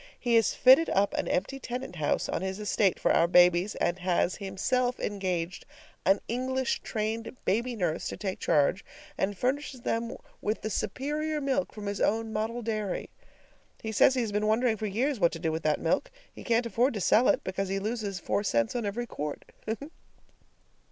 [0.19, 4.37] He has fitted up an empty tenant house on the estate for our babies, has
[4.37, 5.63] himself engaged
[6.07, 8.83] an English trained baby nurse to take charge,
[9.15, 13.11] and furnishes them with the superior milk from his own model dairy.
[13.83, 16.09] He says he has been wondering for years what to do with that milk.
[16.33, 19.45] He can't afford to sell it, because he loses four cents on every quart!